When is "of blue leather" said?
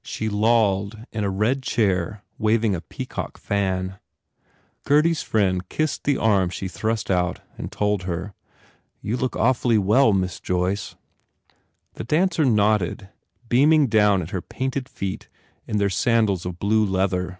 16.46-17.38